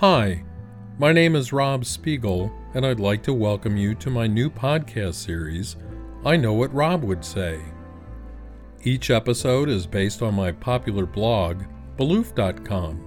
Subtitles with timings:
[0.00, 0.42] Hi,
[0.98, 5.16] my name is Rob Spiegel, and I'd like to welcome you to my new podcast
[5.16, 5.76] series,
[6.24, 7.60] I Know What Rob Would Say.
[8.82, 11.64] Each episode is based on my popular blog,
[11.98, 12.98] Beloof.com.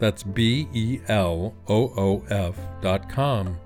[0.00, 3.56] That's B E L O O F.com.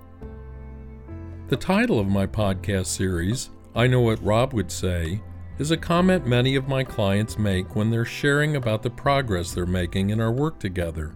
[1.49, 5.23] The title of my podcast series, I Know What Rob Would Say,
[5.59, 9.65] is a comment many of my clients make when they're sharing about the progress they're
[9.65, 11.15] making in our work together.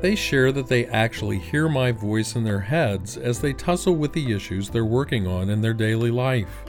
[0.00, 4.12] They share that they actually hear my voice in their heads as they tussle with
[4.12, 6.64] the issues they're working on in their daily life.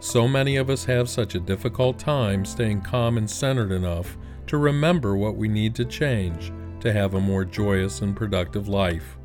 [0.00, 4.16] So many of us have such a difficult time staying calm and centered enough
[4.48, 9.18] to remember what we need to change to have a more joyous and productive life.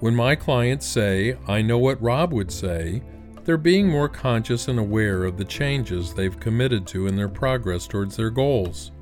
[0.00, 3.02] When my clients say, I know what Rob would say,
[3.44, 7.86] they're being more conscious and aware of the changes they've committed to in their progress
[7.86, 8.92] towards their goals.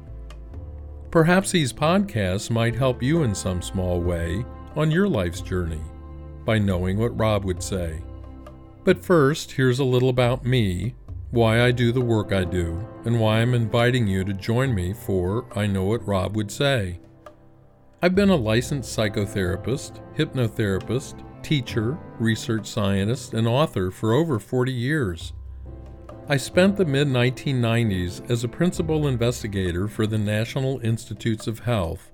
[1.11, 4.45] Perhaps these podcasts might help you in some small way
[4.77, 5.81] on your life's journey
[6.45, 8.01] by knowing what Rob would say.
[8.85, 10.95] But first, here's a little about me,
[11.33, 14.93] why I do the work I do, and why I'm inviting you to join me
[14.93, 17.01] for I Know What Rob Would Say.
[18.01, 25.33] I've been a licensed psychotherapist, hypnotherapist, teacher, research scientist, and author for over 40 years.
[26.31, 32.13] I spent the mid 1990s as a principal investigator for the National Institutes of Health,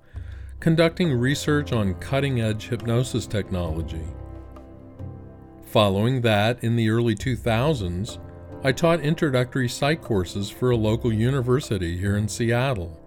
[0.59, 4.07] conducting research on cutting edge hypnosis technology.
[5.67, 8.19] Following that, in the early 2000s,
[8.65, 12.99] I taught introductory psych courses for a local university here in Seattle.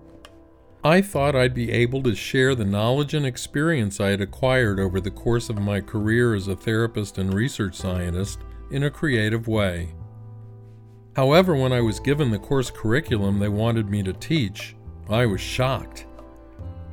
[0.83, 5.01] I thought I'd be able to share the knowledge and experience I had acquired over
[5.01, 8.38] the course of my career as a therapist and research scientist
[8.69, 9.95] in a creative way.
[11.15, 14.75] However, when I was given the course curriculum they wanted me to teach,
[15.09, 16.05] I was shocked.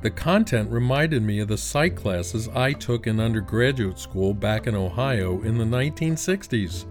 [0.03, 4.75] The content reminded me of the psych classes I took in undergraduate school back in
[4.75, 6.87] Ohio in the 1960s.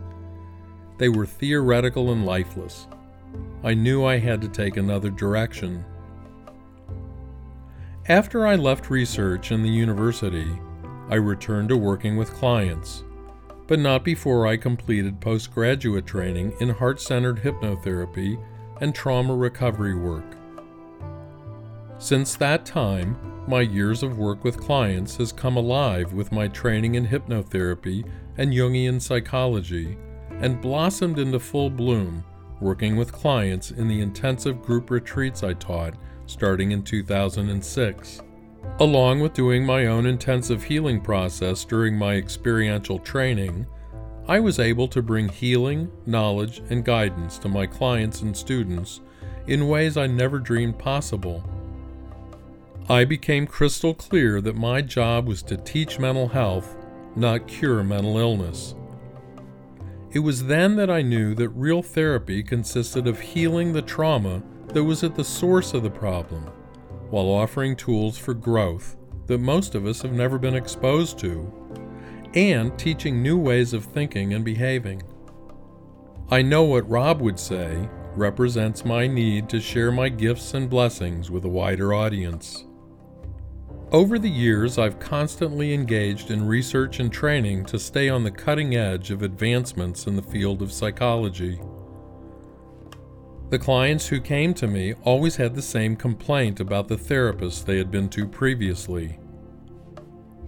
[0.97, 2.87] They were theoretical and lifeless.
[3.63, 5.83] I knew I had to take another direction.
[8.07, 10.47] After I left research in the university,
[11.09, 13.03] I returned to working with clients,
[13.67, 18.41] but not before I completed postgraduate training in heart centered hypnotherapy
[18.81, 20.35] and trauma recovery work.
[21.97, 23.17] Since that time,
[23.47, 28.51] my years of work with clients has come alive with my training in hypnotherapy and
[28.51, 29.97] Jungian psychology
[30.41, 32.23] and blossomed into full bloom
[32.59, 35.93] working with clients in the intensive group retreats I taught
[36.25, 38.21] starting in 2006.
[38.79, 43.65] Along with doing my own intensive healing process during my experiential training,
[44.27, 49.01] I was able to bring healing, knowledge, and guidance to my clients and students
[49.47, 51.43] in ways I never dreamed possible.
[52.89, 56.75] I became crystal clear that my job was to teach mental health,
[57.15, 58.75] not cure mental illness.
[60.11, 64.83] It was then that I knew that real therapy consisted of healing the trauma that
[64.83, 66.49] was at the source of the problem,
[67.15, 71.49] while offering tools for growth that most of us have never been exposed to,
[72.33, 75.01] and teaching new ways of thinking and behaving.
[76.29, 77.87] I know what Rob would say
[78.17, 82.65] represents my need to share my gifts and blessings with a wider audience.
[83.93, 88.75] Over the years, I've constantly engaged in research and training to stay on the cutting
[88.75, 91.61] edge of advancements in the field of psychology.
[93.55, 97.77] The clients who came to me always had the same complaint about the therapist they
[97.77, 99.17] had been to previously.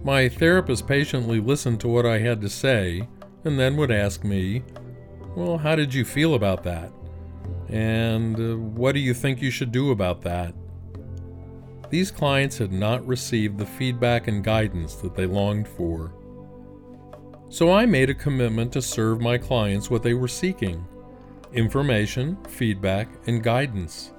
[0.04, 3.08] My therapist patiently listened to what I had to say
[3.44, 4.62] and then would ask me,
[5.34, 6.92] Well, how did you feel about that?
[7.70, 10.52] And uh, what do you think you should do about that?
[11.88, 16.12] These clients had not received the feedback and guidance that they longed for.
[17.48, 20.86] So I made a commitment to serve my clients what they were seeking
[21.52, 24.12] information, feedback, and guidance.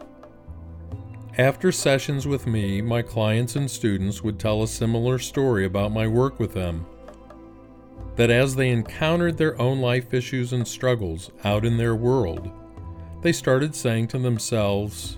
[1.38, 6.06] After sessions with me, my clients and students would tell a similar story about my
[6.06, 6.86] work with them.
[8.16, 12.52] That as they encountered their own life issues and struggles out in their world,
[13.22, 15.18] they started saying to themselves,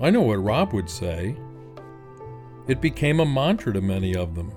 [0.00, 1.36] I know what Rob would say.
[2.66, 4.52] It became a mantra to many of them.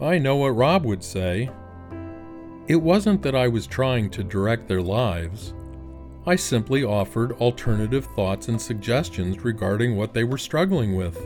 [0.00, 1.50] I know what Rob would say.
[2.68, 5.52] It wasn't that I was trying to direct their lives.
[6.26, 11.18] I simply offered alternative thoughts and suggestions regarding what they were struggling with.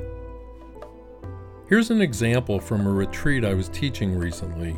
[1.68, 4.76] Here's an example from a retreat I was teaching recently.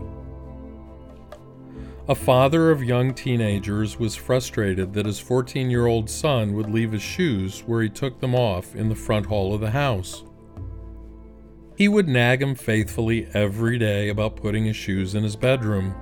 [2.09, 6.93] A father of young teenagers was frustrated that his 14 year old son would leave
[6.93, 10.23] his shoes where he took them off in the front hall of the house.
[11.77, 15.95] He would nag him faithfully every day about putting his shoes in his bedroom.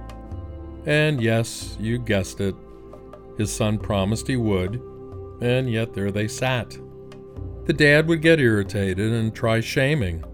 [0.86, 2.54] And yes, you guessed it,
[3.36, 4.80] his son promised he would,
[5.40, 6.78] and yet there they sat.
[7.66, 10.24] The dad would get irritated and try shaming.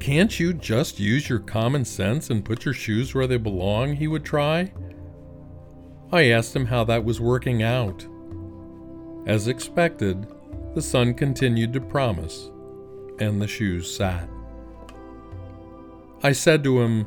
[0.00, 3.94] Can't you just use your common sense and put your shoes where they belong?
[3.94, 4.72] He would try.
[6.12, 8.06] I asked him how that was working out.
[9.26, 10.26] As expected,
[10.74, 12.50] the son continued to promise,
[13.18, 14.28] and the shoes sat.
[16.22, 17.06] I said to him,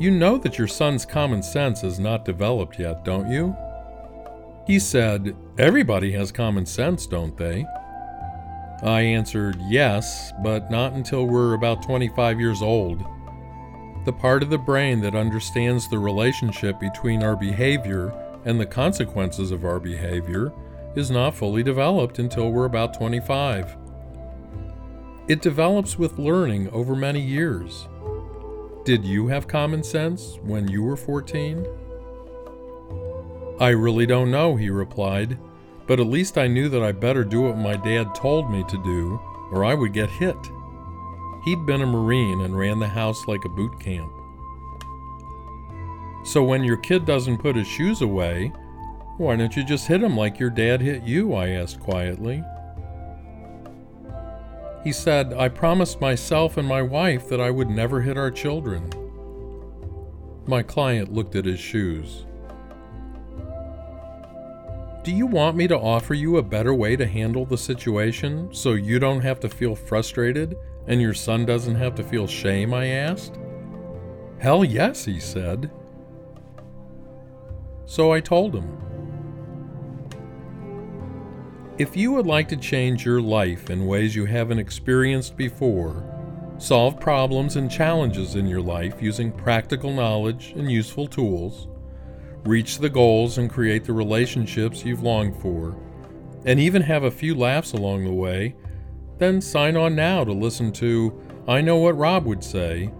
[0.00, 3.56] You know that your son's common sense is not developed yet, don't you?
[4.66, 7.64] He said, Everybody has common sense, don't they?
[8.82, 13.04] I answered yes, but not until we're about 25 years old.
[14.04, 18.12] The part of the brain that understands the relationship between our behavior
[18.44, 20.52] and the consequences of our behavior
[20.96, 23.76] is not fully developed until we're about 25.
[25.28, 27.88] It develops with learning over many years.
[28.84, 31.66] Did you have common sense when you were 14?
[33.58, 35.38] I really don't know, he replied.
[35.86, 38.82] But at least I knew that I better do what my dad told me to
[38.82, 39.20] do,
[39.50, 40.36] or I would get hit.
[41.44, 44.12] He'd been a Marine and ran the house like a boot camp.
[46.24, 48.52] So when your kid doesn't put his shoes away,
[49.16, 51.32] why don't you just hit him like your dad hit you?
[51.34, 52.42] I asked quietly.
[54.82, 58.90] He said, I promised myself and my wife that I would never hit our children.
[60.46, 62.26] My client looked at his shoes.
[65.06, 68.72] Do you want me to offer you a better way to handle the situation so
[68.72, 70.58] you don't have to feel frustrated
[70.88, 72.74] and your son doesn't have to feel shame?
[72.74, 73.38] I asked.
[74.40, 75.70] Hell yes, he said.
[77.84, 78.76] So I told him.
[81.78, 86.02] If you would like to change your life in ways you haven't experienced before,
[86.58, 91.68] solve problems and challenges in your life using practical knowledge and useful tools,
[92.46, 95.76] reach the goals and create the relationships you've longed for,
[96.44, 98.54] and even have a few laughs along the way,
[99.18, 102.90] then sign on now to listen to I Know What Rob Would Say,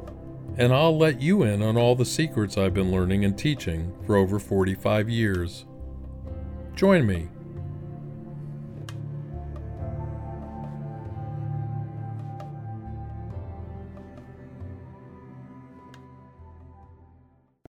[0.56, 4.16] and I'll let you in on all the secrets I've been learning and teaching for
[4.16, 5.66] over 45 years.
[6.74, 7.28] Join me